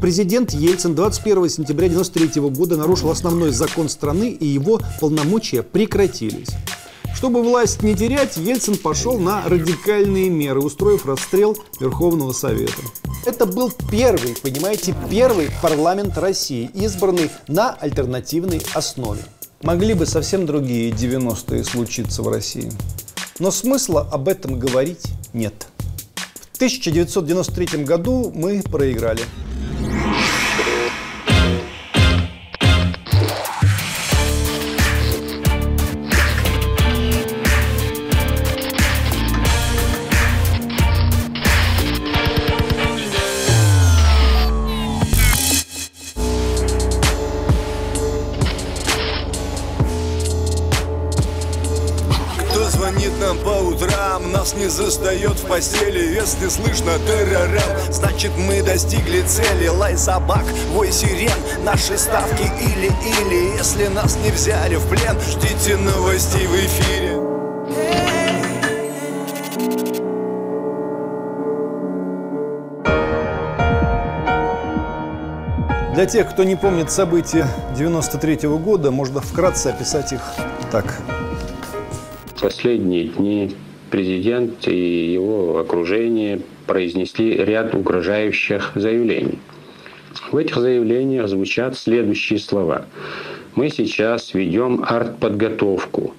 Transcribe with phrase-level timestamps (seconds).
[0.00, 6.50] Президент Ельцин 21 сентября 1993 года нарушил основной закон страны, и его полномочия прекратились.
[7.16, 12.80] Чтобы власть не терять, Ельцин пошел на радикальные меры, устроив расстрел Верховного Совета.
[13.26, 19.22] Это был первый, понимаете, первый парламент России, избранный на альтернативной основе.
[19.62, 22.70] Могли бы совсем другие 90-е случиться в России.
[23.40, 25.66] Но смысла об этом говорить нет.
[26.52, 29.22] В 1993 году мы проиграли.
[54.48, 56.14] Нас не застает в постели.
[56.14, 59.68] Если слышно террорем, значит мы достигли цели.
[59.68, 61.30] Лай собак, вой сирен,
[61.64, 63.56] наши ставки или-или.
[63.58, 67.18] Если нас не взяли в плен, ждите новостей в эфире.
[75.94, 80.22] Для тех, кто не помнит события 93 -го года, можно вкратце описать их.
[80.70, 81.02] Так.
[82.40, 83.56] Последние дни
[83.90, 89.38] президент и его окружение произнесли ряд угрожающих заявлений.
[90.30, 92.86] В этих заявлениях звучат следующие слова.
[93.54, 96.14] Мы сейчас ведем артподготовку,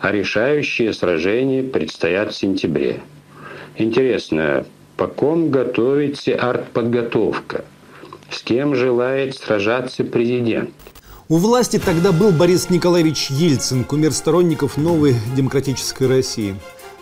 [0.00, 3.00] а решающие сражения предстоят в сентябре.
[3.76, 7.64] Интересно, по ком готовится артподготовка?
[8.30, 10.70] С кем желает сражаться президент?
[11.28, 16.54] У власти тогда был Борис Николаевич Ельцин, кумир сторонников новой демократической России.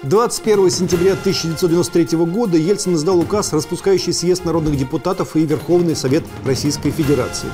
[0.03, 6.91] 21 сентября 1993 года Ельцин издал указ, распускающий съезд народных депутатов и Верховный Совет Российской
[6.91, 7.49] Федерации.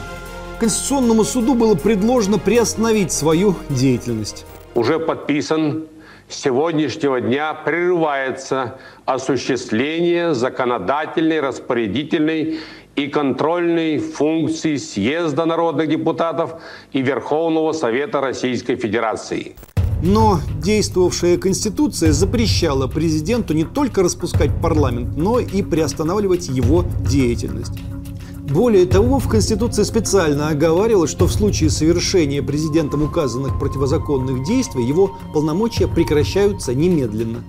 [0.59, 4.47] Конституционному суду было предложено приостановить свою деятельность.
[4.75, 5.89] Уже подписан
[6.27, 12.61] с сегодняшнего дня прерывается осуществление законодательной, распорядительной
[12.97, 16.63] и контрольной функции съезда народных депутатов
[16.93, 19.55] и Верховного Совета Российской Федерации.
[20.03, 27.79] Но действовавшая Конституция запрещала президенту не только распускать парламент, но и приостанавливать его деятельность.
[28.49, 35.19] Более того, в Конституции специально оговаривалось, что в случае совершения президентом указанных противозаконных действий его
[35.35, 37.43] полномочия прекращаются немедленно.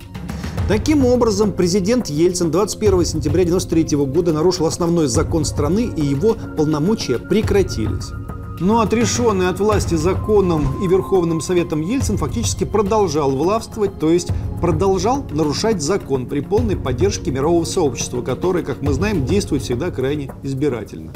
[0.68, 7.18] Таким образом, президент Ельцин 21 сентября 1993 года нарушил основной закон страны, и его полномочия
[7.18, 8.10] прекратились.
[8.60, 14.28] Но отрешенный от власти законом и Верховным Советом Ельцин фактически продолжал властвовать, то есть
[14.60, 20.30] продолжал нарушать закон при полной поддержке мирового сообщества, которое, как мы знаем, действует всегда крайне
[20.42, 21.10] избирательно.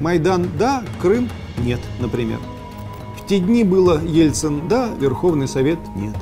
[0.00, 2.40] Майдан– да, Крым– нет, например.
[3.22, 6.16] В те дни было Ельцин– да, Верховный Совет– нет.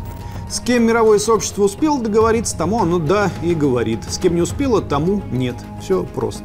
[0.51, 4.05] С кем мировое сообщество успело договориться, тому оно да и говорит.
[4.07, 5.57] С кем не успело, тому нет.
[5.81, 6.45] Все просто.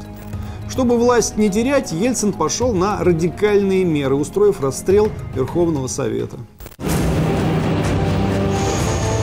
[0.77, 6.37] Чтобы власть не терять, Ельцин пошел на радикальные меры, устроив расстрел Верховного Совета.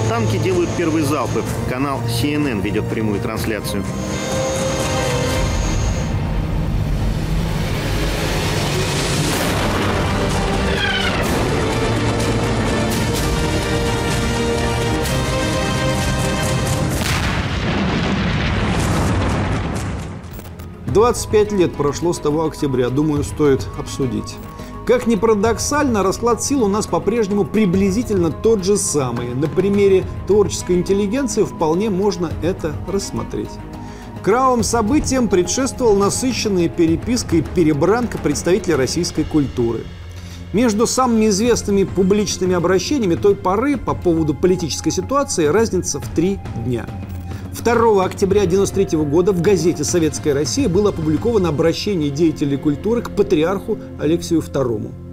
[0.09, 1.45] Танки делают первые залпы.
[1.71, 3.85] Канал CNN ведет прямую трансляцию.
[20.95, 24.37] 25 лет прошло с того октября, думаю, стоит обсудить.
[24.87, 29.35] Как ни парадоксально, расклад сил у нас по-прежнему приблизительно тот же самый.
[29.35, 33.51] На примере творческой интеллигенции вполне можно это рассмотреть.
[34.23, 39.81] Кровавым событиям предшествовал насыщенная переписка и перебранка представителей российской культуры.
[40.53, 46.87] Между самыми известными публичными обращениями той поры по поводу политической ситуации разница в три дня–
[47.63, 53.79] 2 октября 1993 года в газете «Советская Россия» было опубликовано обращение деятелей культуры к патриарху
[54.01, 55.04] Алексию II.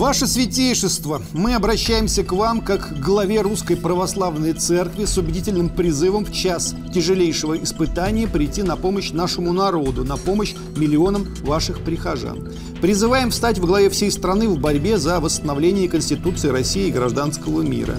[0.00, 6.24] Ваше Святейшество, мы обращаемся к вам как к главе Русской Православной Церкви с убедительным призывом
[6.24, 12.48] в час тяжелейшего испытания прийти на помощь нашему народу, на помощь миллионам ваших прихожан.
[12.80, 17.96] Призываем встать в главе всей страны в борьбе за восстановление Конституции России и гражданского мира.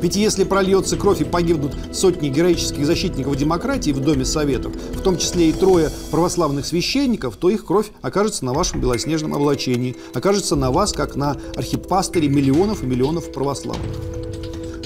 [0.00, 5.18] Ведь если прольется кровь и погибнут сотни героических защитников демократии в Доме Советов, в том
[5.18, 10.70] числе и трое православных священников, то их кровь окажется на вашем белоснежном облачении, окажется на
[10.70, 13.86] вас, как на архипастыре миллионов и миллионов православных.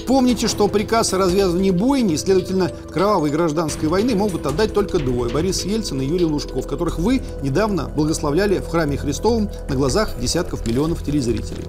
[0.07, 5.63] Помните, что приказ о развязывании бойни следовательно, кровавой гражданской войны могут отдать только двое– Борис
[5.63, 11.03] Ельцин и Юрий Лужков, которых вы недавно благословляли в храме Христовом на глазах десятков миллионов
[11.03, 11.63] телезрителей.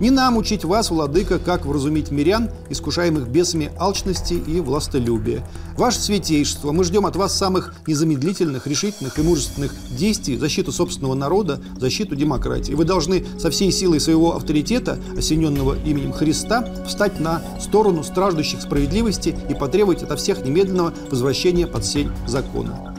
[0.00, 5.46] Не нам учить вас, владыка, как вразумить мирян, искушаемых бесами алчности и властолюбия.
[5.76, 11.14] Ваше святейшество, мы ждем от вас самых незамедлительных, решительных и мужественных действий в защиту собственного
[11.14, 12.72] народа, в защиту демократии.
[12.72, 19.36] Вы должны со всей силой своего авторитета, осененного именем Христа, встать на сторону страждущих справедливости
[19.50, 22.96] и потребовать ото всех немедленного возвращения под сень закона.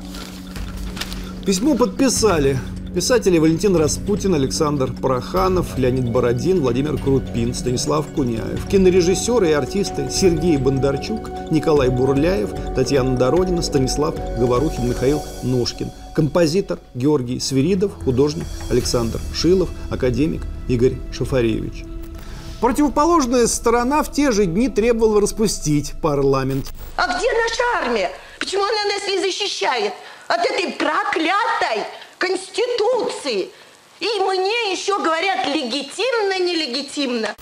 [1.47, 2.59] Письмо подписали
[2.93, 8.67] Писатели Валентин Распутин, Александр Пороханов, Леонид Бородин, Владимир Крупин, Станислав Куняев.
[8.67, 15.89] Кинорежиссеры и артисты Сергей Бондарчук, Николай Бурляев, Татьяна Доронина, Станислав Говорухин, Михаил Ножкин.
[16.13, 21.85] Композитор Георгий Свиридов, художник Александр Шилов, академик Игорь Шафаревич.
[22.59, 26.65] Противоположная сторона в те же дни требовала распустить парламент.
[26.97, 28.11] А где наша армия?
[28.37, 29.93] Почему она нас не защищает
[30.27, 31.85] от этой проклятой
[32.21, 33.49] Конституции.
[33.99, 37.35] И мне еще говорят легитимно, нелегитимно.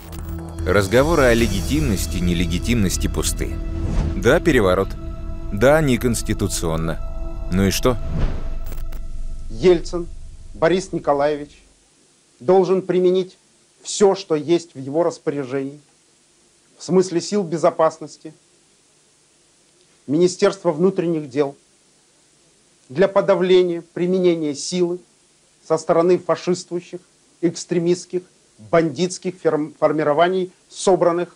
[0.65, 3.57] Разговоры о легитимности, нелегитимности пусты.
[4.15, 4.87] Да, переворот.
[5.51, 6.97] Да, неконституционно.
[7.51, 7.97] Ну и что?
[9.49, 10.07] Ельцин
[10.53, 11.61] Борис Николаевич
[12.39, 13.37] должен применить
[13.83, 15.81] все, что есть в его распоряжении,
[16.77, 18.33] в смысле сил безопасности,
[20.07, 21.57] Министерства внутренних дел–
[22.89, 24.99] для подавления применения силы
[25.65, 26.99] со стороны фашистующих,
[27.41, 28.23] экстремистских,
[28.71, 29.35] бандитских
[29.79, 31.35] формирований, собранных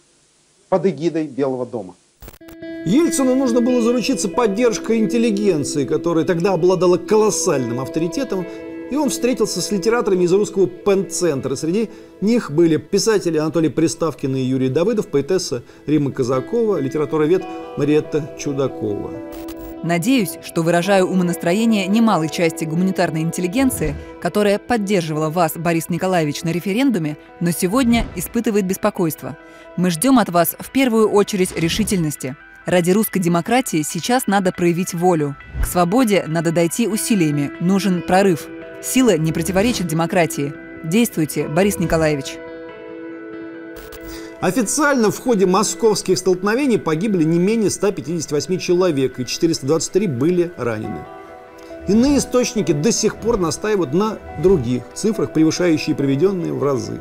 [0.69, 1.95] под эгидой Белого дома.
[2.85, 8.45] Ельцину нужно было заручиться поддержкой интеллигенции, которая тогда обладала колоссальным авторитетом,
[8.91, 11.55] и он встретился с литераторами из русского пен-центра.
[11.55, 11.89] Среди
[12.19, 17.43] них были писатели Анатолий Приставкин и Юрий Давыдов, поэтесса Рима Казакова, литературовед
[17.77, 19.11] Мариетта Чудакова.
[19.83, 27.17] Надеюсь, что выражаю умонастроение немалой части гуманитарной интеллигенции, которая поддерживала вас, Борис Николаевич, на референдуме,
[27.41, 29.37] но сегодня испытывает беспокойство.
[29.75, 32.37] Мы ждем от вас в первую очередь решительности.
[32.65, 35.35] Ради русской демократии сейчас надо проявить волю.
[35.61, 38.47] К свободе надо дойти усилиями, нужен прорыв.
[38.81, 40.53] Сила не противоречит демократии.
[40.85, 42.37] Действуйте, Борис Николаевич.
[44.43, 51.05] Официально в ходе московских столкновений погибли не менее 158 человек и 423 были ранены.
[51.87, 56.99] Иные источники до сих пор настаивают на других цифрах, превышающие приведенные в разы.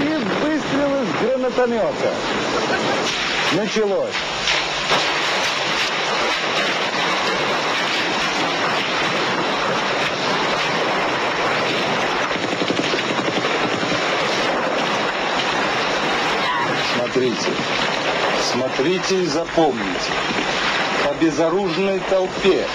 [0.00, 2.14] И выстрел из гранатомета.
[3.54, 4.33] Началось.
[17.24, 17.50] Смотрите,
[18.52, 20.10] смотрите и запомните.
[21.04, 22.66] По безоружной толпе,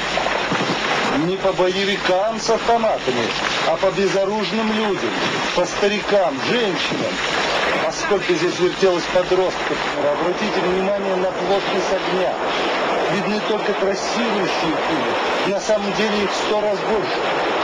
[1.27, 3.27] не по боевикам с автоматами,
[3.67, 5.11] а по безоружным людям,
[5.55, 7.13] по старикам, женщинам.
[7.87, 9.77] А сколько здесь вертелось подростков.
[9.99, 12.33] Обратите внимание на плотность огня.
[13.13, 15.53] Видны только трассирующие пули.
[15.53, 17.58] На самом деле их сто раз больше.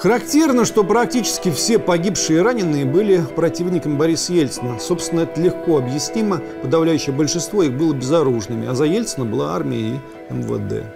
[0.00, 4.78] Характерно, что практически все погибшие и раненые были противниками Бориса Ельцина.
[4.80, 6.40] Собственно, это легко объяснимо.
[6.62, 10.00] Подавляющее большинство их было безоружными, а за Ельцина была армия
[10.30, 10.86] и МВД.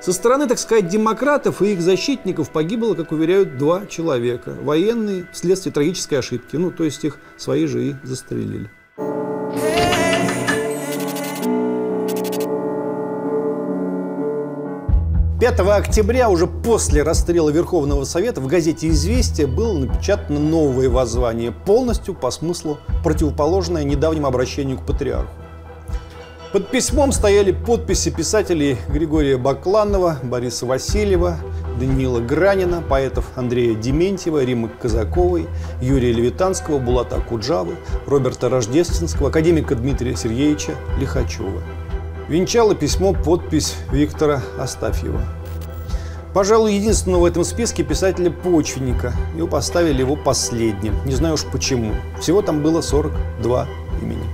[0.00, 4.54] Со стороны, так сказать, демократов и их защитников погибло, как уверяют, два человека.
[4.62, 6.54] Военные вследствие трагической ошибки.
[6.54, 8.70] Ну, то есть их свои же и застрелили.
[15.44, 22.14] 5 октября, уже после расстрела Верховного Совета, в газете «Известия» было напечатано новое воззвание, полностью
[22.14, 25.28] по смыслу противоположное недавнему обращению к патриарху.
[26.50, 31.36] Под письмом стояли подписи писателей Григория Бакланова, Бориса Васильева,
[31.78, 35.46] Даниила Гранина, поэтов Андрея Дементьева, Римы Казаковой,
[35.82, 41.60] Юрия Левитанского, Булата Куджавы, Роберта Рождественского, академика Дмитрия Сергеевича Лихачева.
[42.28, 45.20] Венчало письмо подпись Виктора Астафьева.
[46.32, 49.12] Пожалуй, единственного в этом списке писателя почвенника.
[49.36, 50.94] Его поставили его последним.
[51.04, 51.92] Не знаю уж почему.
[52.20, 53.68] Всего там было 42
[54.00, 54.24] имени.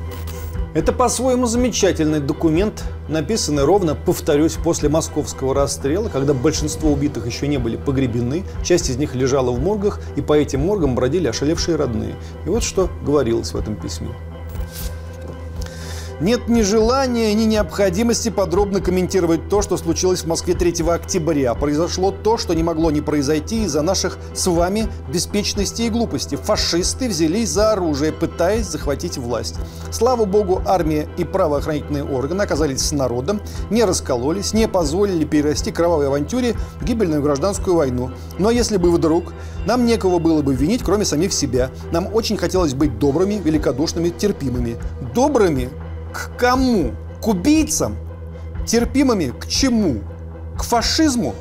[0.73, 7.59] Это по-своему замечательный документ, написанный ровно, повторюсь, после московского расстрела, когда большинство убитых еще не
[7.59, 12.15] были погребены, часть из них лежала в моргах, и по этим моргам бродили ошалевшие родные.
[12.47, 14.11] И вот что говорилось в этом письме.
[16.21, 21.55] Нет ни желания, ни необходимости подробно комментировать то, что случилось в Москве 3 октября.
[21.55, 26.35] Произошло то, что не могло не произойти из-за наших с вами беспечности и глупости.
[26.35, 29.55] Фашисты взялись за оружие, пытаясь захватить власть.
[29.91, 36.09] Слава богу, армия и правоохранительные органы оказались с народом, не раскололись, не позволили перерасти кровавой
[36.09, 38.11] авантюре в гибельную гражданскую войну.
[38.39, 39.33] Но если бы вдруг,
[39.65, 41.71] нам некого было бы винить, кроме самих себя.
[41.93, 44.77] Нам очень хотелось быть добрыми, великодушными, терпимыми.
[45.15, 45.71] Добрыми
[46.13, 46.93] к кому?
[47.21, 47.97] К убийцам?
[48.67, 50.01] Терпимыми к чему?
[50.57, 51.35] К фашизму?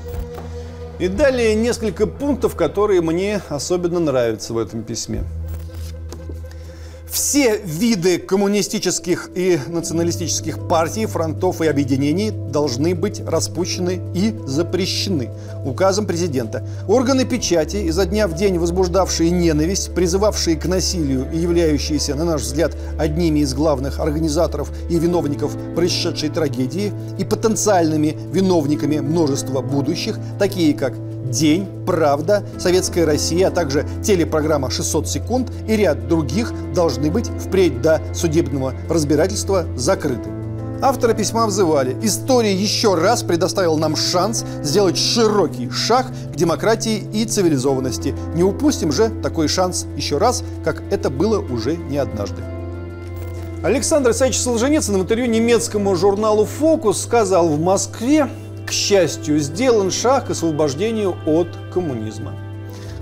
[0.99, 5.23] И далее несколько пунктов, которые мне особенно нравятся в этом письме.
[7.11, 15.31] Все виды коммунистических и националистических партий, фронтов и объединений должны быть распущены и запрещены
[15.65, 16.63] указом президента.
[16.87, 22.41] Органы печати, изо дня в день возбуждавшие ненависть, призывавшие к насилию и являющиеся, на наш
[22.41, 30.75] взгляд, одними из главных организаторов и виновников происшедшей трагедии и потенциальными виновниками множества будущих, такие
[30.75, 30.93] как
[31.25, 37.81] День, Правда, Советская Россия, а также телепрограмма «600 секунд» и ряд других должны быть впредь
[37.81, 40.29] до судебного разбирательства закрыты.
[40.81, 41.97] Авторы письма взывали.
[42.01, 48.15] История еще раз предоставила нам шанс сделать широкий шаг к демократии и цивилизованности.
[48.33, 52.41] Не упустим же такой шанс еще раз, как это было уже не однажды.
[53.61, 58.29] Александр Исаевич Солженицын в интервью немецкому журналу «Фокус» сказал в Москве
[58.69, 62.35] к счастью, сделан шаг к освобождению от коммунизма.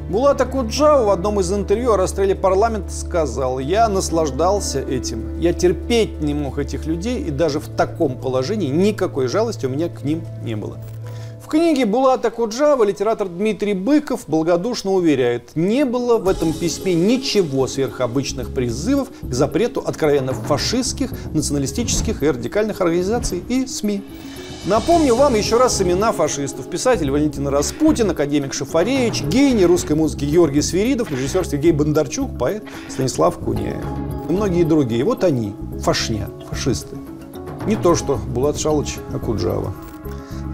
[0.10, 6.22] Булат Акуджава в одном из интервью о расстреле парламента сказал, я наслаждался этим, я терпеть
[6.22, 10.22] не мог этих людей, и даже в таком положении никакой жалости у меня к ним
[10.42, 10.78] не было.
[11.44, 17.68] В книге Булата Куджава литератор Дмитрий Быков благодушно уверяет, не было в этом письме ничего
[17.68, 24.02] сверхобычных призывов к запрету откровенно фашистских, националистических и радикальных организаций и СМИ.
[24.66, 26.70] Напомню вам еще раз имена фашистов.
[26.70, 33.38] Писатель Валентин Распутин, академик Шафаревич, гений русской музыки Георгий Свиридов, режиссер Сергей Бондарчук, поэт Станислав
[33.38, 33.84] Куняев.
[34.30, 35.04] И многие другие.
[35.06, 36.98] Вот они, фашня, фашисты.
[37.66, 39.74] Не то, что Булат Шалыч Акуджава.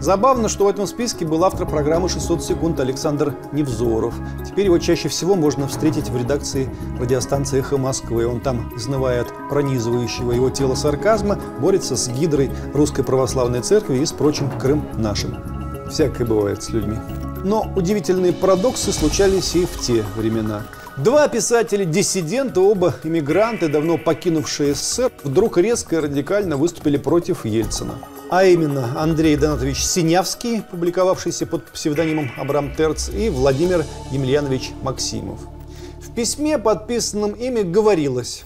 [0.04, 4.12] Забавно, что в этом списке был автор программы «600 секунд» Александр Невзоров.
[4.46, 6.68] Теперь его чаще всего можно встретить в редакции
[7.00, 8.26] радиостанции «Эхо Москвы».
[8.26, 14.04] Он там, изнывая от пронизывающего его тело сарказма, борется с гидрой Русской Православной Церкви и
[14.04, 15.38] с прочим Крым нашим.
[15.88, 16.98] Всякое бывает с людьми.
[17.42, 20.64] Но удивительные парадоксы случались и в те времена.
[20.98, 27.94] Два писателя-диссидента, оба иммигранты, давно покинувшие СССР, вдруг резко и радикально выступили против Ельцина
[28.30, 35.40] а именно Андрей Донатович Синявский, публиковавшийся под псевдонимом Абрам Терц, и Владимир Емельянович Максимов.
[36.00, 38.44] В письме, подписанном ими, говорилось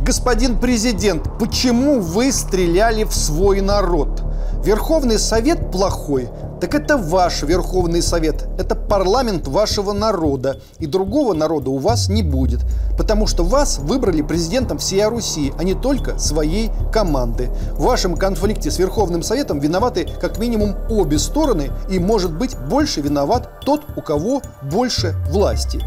[0.00, 4.22] «Господин президент, почему вы стреляли в свой народ?
[4.64, 6.28] Верховный Совет плохой,
[6.60, 12.22] так это ваш Верховный Совет, это парламент вашего народа, и другого народа у вас не
[12.22, 12.60] будет,
[12.96, 17.50] потому что вас выбрали президентом всей Руси, а не только своей команды.
[17.72, 23.00] В вашем конфликте с Верховным Советом виноваты как минимум обе стороны, и может быть больше
[23.00, 25.82] виноват тот, у кого больше власти.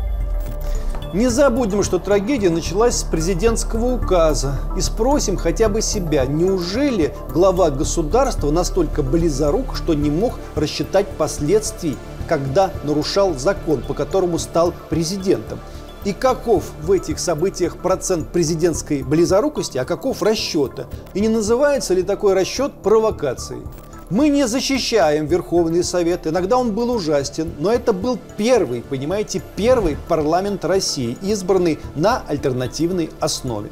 [1.11, 4.59] Не забудем, что трагедия началась с президентского указа.
[4.77, 11.97] И спросим хотя бы себя, неужели глава государства настолько близорук, что не мог рассчитать последствий,
[12.27, 15.59] когда нарушал закон, по которому стал президентом?
[16.05, 20.85] И каков в этих событиях процент президентской близорукости, а каков расчета?
[21.15, 23.63] И не называется ли такой расчет провокацией?
[24.09, 29.97] Мы не защищаем Верховный Совет, иногда он был ужасен, но это был первый, понимаете, первый
[30.07, 33.69] парламент России, избранный на альтернативной основе.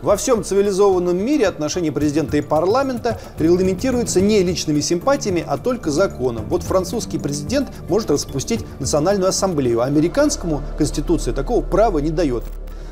[0.00, 6.44] Во всем цивилизованном мире отношения президента и парламента регламентируются не личными симпатиями, а только законом.
[6.48, 12.44] Вот французский президент может распустить национальную ассамблею, а американскому конституция такого права не дает.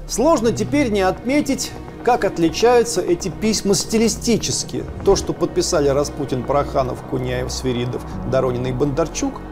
[0.09, 1.71] Сложно теперь не отметить
[2.09, 4.83] как отличаются эти письма стилистически?
[5.05, 9.43] То, что подписали Распутин, Проханов, Куняев, Свиридов, Доронин и Бондарчук,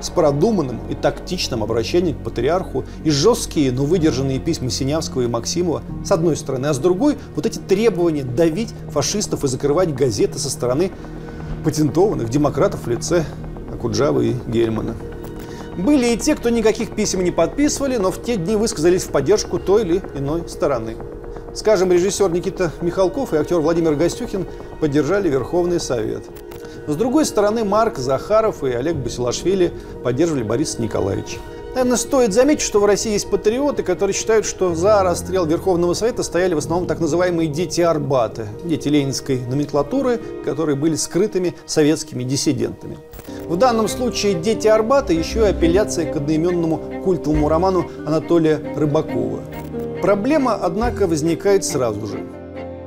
[0.00, 5.82] с продуманным и тактичным обращением к патриарху и жесткие, но выдержанные письма Синявского и Максимова
[6.06, 10.48] с одной стороны, а с другой вот эти требования давить фашистов и закрывать газеты со
[10.48, 10.92] стороны
[11.64, 13.26] патентованных демократов в лице
[13.74, 14.94] Акуджава и Гельмана.
[15.76, 19.58] Были и те, кто никаких писем не подписывали, но в те дни высказались в поддержку
[19.58, 20.96] той или иной стороны.
[21.56, 24.46] Скажем, режиссер Никита Михалков и актер Владимир Гостюхин
[24.78, 26.22] поддержали Верховный Совет.
[26.86, 29.72] С другой стороны, Марк Захаров и Олег Басилашвили
[30.04, 31.38] поддерживали Бориса Николаевича.
[31.70, 36.22] Наверное, стоит заметить, что в России есть патриоты, которые считают, что за расстрел Верховного Совета
[36.22, 42.98] стояли в основном так называемые дети Арбаты, дети ленинской номенклатуры, которые были скрытыми советскими диссидентами.
[43.46, 49.40] В данном случае «Дети Арбата» еще и апелляция к одноименному культовому роману Анатолия Рыбакова.
[50.02, 52.20] Проблема, однако, возникает сразу же.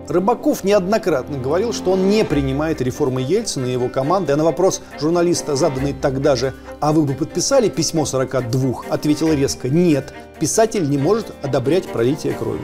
[0.10, 4.82] Рыбаков неоднократно говорил, что он не принимает реформы Ельцина и его команды, а на вопрос
[5.00, 10.98] журналиста, заданный тогда же «А вы бы подписали письмо 42?» ответил резко «Нет, писатель не
[10.98, 12.62] может одобрять пролитие крови».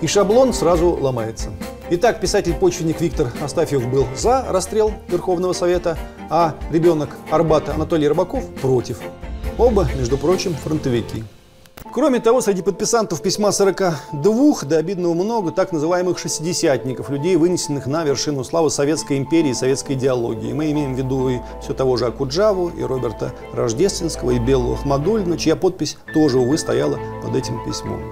[0.00, 1.50] И шаблон сразу ломается.
[1.90, 5.96] Итак, писатель-почвенник Виктор Астафьев был за расстрел Верховного Совета,
[6.30, 8.98] а ребенок Арбата Анатолий Рыбаков против.
[9.56, 11.22] Оба, между прочим, фронтовики.
[11.94, 18.02] Кроме того, среди подписантов письма 42 до обидного много так называемых шестидесятников, людей, вынесенных на
[18.02, 20.52] вершину славы Советской империи и советской идеологии.
[20.52, 25.36] Мы имеем в виду и все того же Акуджаву, и Роберта Рождественского, и Белую Ахмадульну,
[25.36, 28.02] чья подпись тоже, увы, стояла под этим письмом.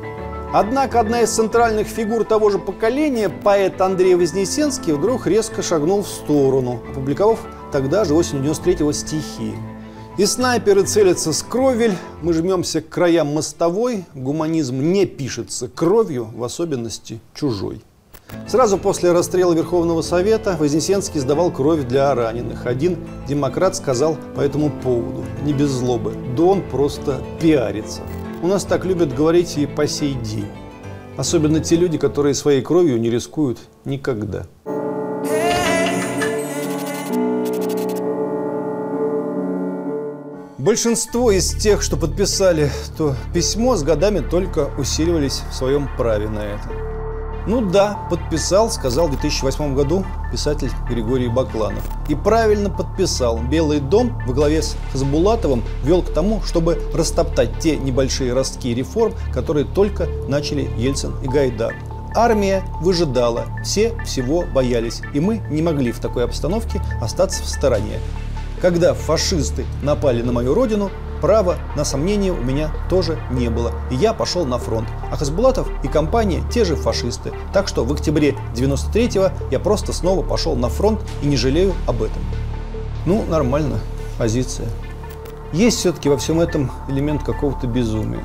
[0.55, 6.09] Однако одна из центральных фигур того же поколения, поэт Андрей Вознесенский, вдруг резко шагнул в
[6.09, 7.41] сторону, опубликовав
[7.73, 9.55] тогда же осенью 93-го стихи.
[10.19, 16.45] И снайперы целятся с кровель, мы жмемся к краям мостовой, гуманизм не пишется кровью, в
[16.45, 17.81] особенности чужой.
[18.47, 22.67] Сразу после расстрела Верховного Совета Вознесенский сдавал кровь для раненых.
[22.67, 28.03] Один демократ сказал по этому поводу, не без злобы, да он просто пиарится.
[28.43, 30.49] У нас так любят говорить и по сей день.
[31.17, 34.47] Особенно те люди, которые своей кровью не рискуют никогда.
[40.63, 46.39] Большинство из тех, что подписали то письмо, с годами только усиливались в своем праве на
[46.39, 46.69] это.
[47.49, 51.83] Ну да, подписал, сказал в 2008 году писатель Григорий Бакланов.
[52.09, 53.41] И правильно подписал.
[53.43, 59.15] Белый дом во главе с Хасбулатовым вел к тому, чтобы растоптать те небольшие ростки реформ,
[59.35, 61.75] которые только начали Ельцин и Гайдар.
[62.15, 67.99] Армия выжидала, все всего боялись, и мы не могли в такой обстановке остаться в стороне.
[68.63, 73.73] Когда фашисты напали на мою родину, права на сомнение у меня тоже не было.
[73.91, 74.89] И я пошел на фронт.
[75.11, 77.33] А Хасбулатов и компания те же фашисты.
[77.53, 82.05] Так что в октябре 93-го я просто снова пошел на фронт и не жалею об
[82.05, 82.23] этом.
[83.05, 83.81] Ну, нормально.
[84.17, 84.69] Позиция.
[85.53, 88.23] Есть все-таки во всем этом элемент какого-то безумия.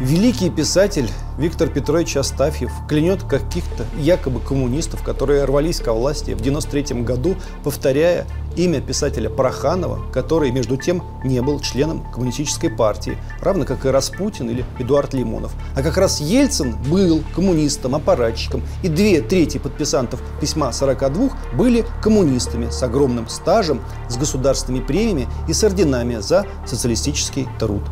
[0.00, 7.02] Великий писатель Виктор Петрович Астафьев клянет каких-то якобы коммунистов, которые рвались ко власти в 93
[7.02, 13.84] году, повторяя имя писателя Проханова, который, между тем, не был членом коммунистической партии, равно как
[13.84, 15.52] и Распутин или Эдуард Лимонов.
[15.76, 22.70] А как раз Ельцин был коммунистом, аппаратчиком, и две трети подписантов письма 42 были коммунистами
[22.70, 27.82] с огромным стажем, с государственными премиями и с орденами за социалистический труд.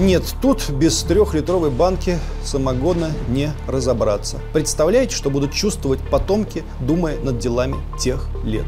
[0.00, 4.38] Нет, тут без трехлитровой банки самогона не разобраться.
[4.54, 8.64] Представляете, что будут чувствовать потомки, думая над делами тех лет.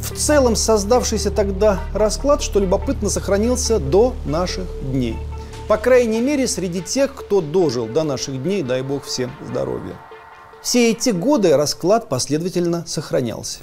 [0.00, 5.18] В целом создавшийся тогда расклад, что любопытно, сохранился до наших дней.
[5.68, 9.98] По крайней мере, среди тех, кто дожил до наших дней, дай бог всем здоровья.
[10.62, 13.58] Все эти годы расклад последовательно сохранялся.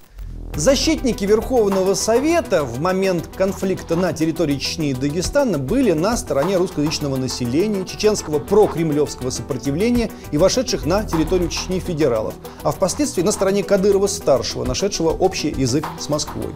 [0.56, 7.16] Защитники Верховного Совета в момент конфликта на территории Чечни и Дагестана были на стороне русскоязычного
[7.16, 12.34] населения, чеченского прокремлевского сопротивления и вошедших на территорию Чечни федералов,
[12.64, 16.54] а впоследствии на стороне Кадырова-старшего, нашедшего общий язык с Москвой.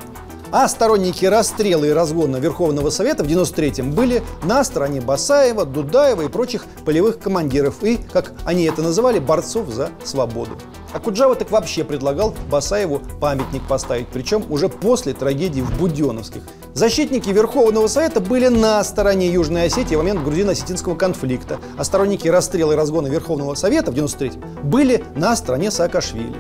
[0.56, 6.28] А сторонники расстрела и разгона Верховного Совета в 93-м были на стороне Басаева, Дудаева и
[6.28, 10.52] прочих полевых командиров и, как они это называли, борцов за свободу.
[10.94, 16.44] А Куджава так вообще предлагал Басаеву памятник поставить, причем уже после трагедии в Буденовских.
[16.76, 22.74] Защитники Верховного Совета были на стороне Южной Осетии в момент грузино-осетинского конфликта, а сторонники расстрела
[22.74, 26.36] и разгона Верховного Совета в 93-м были на стороне Саакашвили.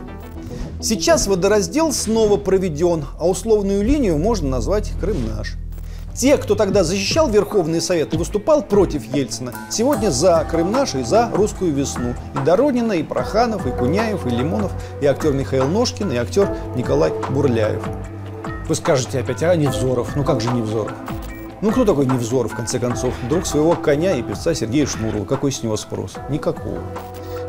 [0.83, 5.53] Сейчас водораздел снова проведен, а условную линию можно назвать Крым наш.
[6.13, 11.03] Те, кто тогда защищал Верховный Совет и выступал против Ельцина, сегодня за Крым наш и
[11.03, 12.15] за русскую весну.
[12.35, 17.13] И Доронина, и Проханов, и Куняев, и Лимонов, и актер Михаил Ножкин, и актер Николай
[17.29, 17.81] Бурляев.
[18.67, 20.17] Вы скажете опять, а Невзоров?
[20.17, 20.91] Ну как же Невзоров?
[21.61, 23.13] Ну кто такой Невзоров, в конце концов?
[23.29, 25.23] Друг своего коня и певца Сергея Шнурова.
[25.23, 26.15] Какой с него спрос?
[26.29, 26.81] Никакого.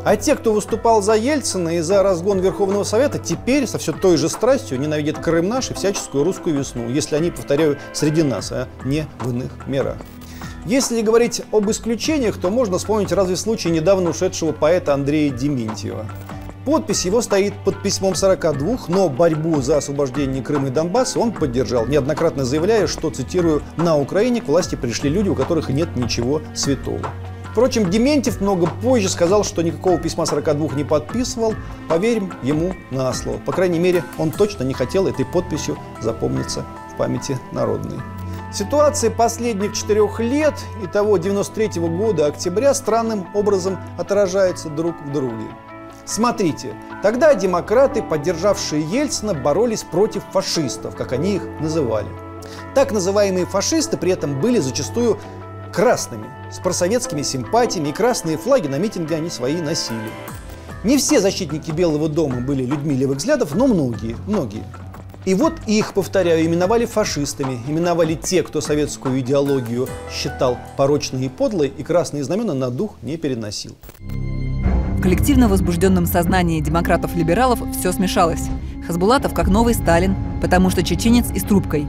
[0.04, 4.18] А те, кто выступал за Ельцина и за разгон Верховного Совета, теперь со все той
[4.18, 8.68] же страстью ненавидят Крым наш и всяческую русскую весну, если они, повторяю, среди нас, а
[8.84, 9.96] не в иных мирах.
[10.66, 16.06] Если говорить об исключениях, то можно вспомнить разве случай недавно ушедшего поэта Андрея Дементьева.
[16.66, 21.86] Подпись его стоит под письмом 42, но борьбу за освобождение Крыма и Донбасса он поддержал,
[21.86, 27.00] неоднократно заявляя, что, цитирую, «на Украине к власти пришли люди, у которых нет ничего святого».
[27.54, 31.54] Впрочем, Дементьев много позже сказал, что никакого письма 42 не подписывал.
[31.88, 33.38] Поверим ему на слово.
[33.38, 38.00] По крайней мере, он точно не хотел этой подписью запомниться в памяти народной.
[38.52, 45.12] Ситуация последних четырех лет и того 93 -го года октября странным образом отражается друг в
[45.12, 45.46] друге.
[46.04, 52.08] Смотрите, тогда демократы, поддержавшие Ельцина, боролись против фашистов, как они их называли.
[52.74, 55.20] Так называемые фашисты при этом были зачастую
[55.74, 60.10] красными, с просоветскими симпатиями, и красные флаги на митинге они свои носили.
[60.84, 64.62] Не все защитники Белого дома были людьми левых взглядов, но многие, многие.
[65.24, 71.72] И вот их, повторяю, именовали фашистами, именовали те, кто советскую идеологию считал порочной и подлой,
[71.76, 73.74] и красные знамена на дух не переносил.
[74.00, 78.46] В коллективно возбужденном сознании демократов-либералов все смешалось.
[78.86, 81.86] Хасбулатов как новый Сталин, потому что чеченец и с трубкой.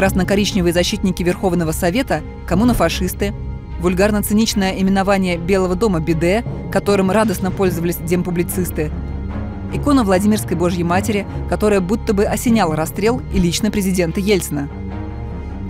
[0.00, 3.34] Красно-коричневые защитники Верховного Совета– коммунофашисты.
[3.82, 8.90] Вульгарно-циничное именование Белого дома– биде, которым радостно пользовались демпублицисты–
[9.74, 14.70] икона Владимирской Божьей Матери, которая будто бы осеняла расстрел и лично президента Ельцина.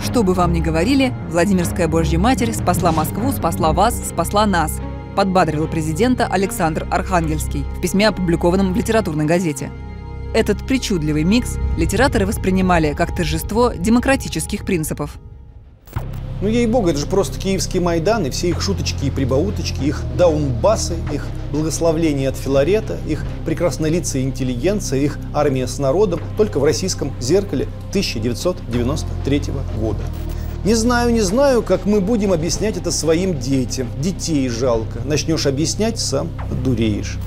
[0.00, 4.80] Что бы вам ни говорили, Владимирская Божья Матерь спасла Москву, спасла вас, спасла нас,
[5.16, 9.72] подбадрил президента Александр Архангельский в письме, опубликованном в литературной газете.
[10.34, 15.18] Этот причудливый микс литераторы воспринимали как торжество демократических принципов–
[16.42, 20.94] ну, ей-богу, это же просто киевский Майдан, и все их шуточки и прибауточки, их даунбасы,
[21.12, 27.68] их благословление от Филарета, их прекраснолицая интеллигенция, их армия с народом только в российском зеркале
[27.90, 29.42] 1993
[29.78, 30.00] года.
[30.64, 33.88] Не знаю, не знаю, как мы будем объяснять это своим детям.
[34.00, 35.00] Детей жалко.
[35.04, 36.28] Начнешь объяснять, сам
[36.64, 37.18] дуреешь.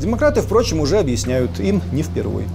[0.00, 2.48] Демократы, впрочем, уже объясняют, им не впервые.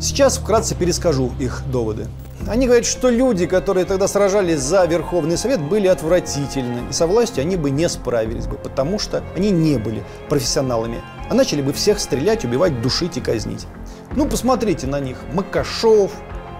[0.00, 2.06] Сейчас вкратце перескажу их доводы.
[2.46, 6.88] Они говорят, что люди, которые тогда сражались за Верховный Совет, были отвратительны.
[6.88, 11.00] И со властью они бы не справились бы, потому что они не были профессионалами.
[11.28, 13.66] А начали бы всех стрелять, убивать, душить и казнить.
[14.14, 15.18] Ну, посмотрите на них.
[15.34, 16.12] Макашов,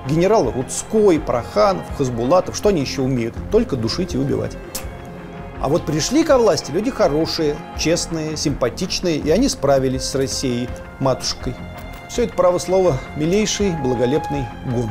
[0.09, 2.57] генерал Рудской, Проханов, Хазбулатов.
[2.57, 3.37] Что они еще умеют?
[3.53, 4.57] Только душить и убивать.
[5.61, 10.69] А вот пришли ко власти люди хорошие, честные, симпатичные, и они справились с Россией,
[11.01, 11.55] матушкой.
[12.09, 14.89] Все это право слова «милейший, благолепный гон».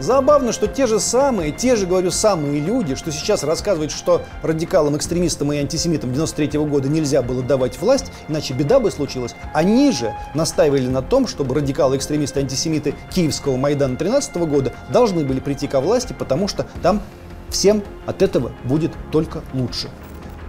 [0.00, 4.96] Забавно, что те же самые, те же, говорю, самые люди, что сейчас рассказывают, что радикалам,
[4.96, 9.92] экстремистам и антисемитам 93 -го года нельзя было давать власть, иначе беда бы случилась, они
[9.92, 15.38] же настаивали на том, чтобы радикалы, экстремисты, антисемиты Киевского Майдана 13 -го года должны были
[15.38, 17.02] прийти ко власти, потому что там
[17.50, 19.88] всем от этого будет только лучше.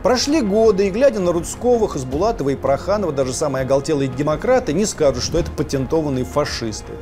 [0.04, 5.24] Прошли годы, и глядя на Рудского, Хасбулатова и Проханова, даже самые оголтелые демократы не скажут,
[5.24, 6.94] что это патентованные фашисты.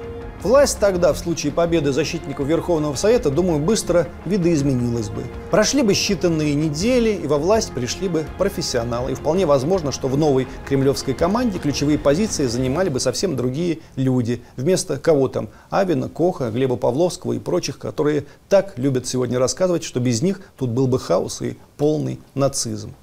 [0.42, 5.24] Власть тогда, в случае победы защитников Верховного Совета, думаю, быстро видоизменилась бы.
[5.52, 9.12] Прошли бы считанные недели, и во власть пришли бы профессионалы.
[9.12, 14.42] И вполне возможно, что в новой кремлевской команде ключевые позиции занимали бы совсем другие люди.
[14.56, 15.50] Вместо кого там?
[15.70, 20.70] Авина, Коха, Глеба Павловского и прочих, которые так любят сегодня рассказывать, что без них тут
[20.70, 22.94] был бы хаос и полный нацизм.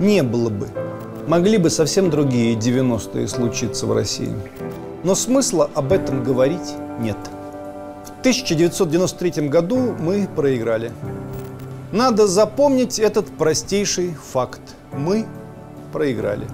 [0.00, 0.68] Не было бы.
[1.26, 4.34] Могли бы совсем другие 90-е случиться в России.
[5.06, 7.16] Но смысла об этом говорить нет.
[8.06, 10.90] В 1993 году мы проиграли.
[11.92, 14.60] Надо запомнить этот простейший факт.
[14.92, 15.24] Мы
[15.92, 16.48] проиграли.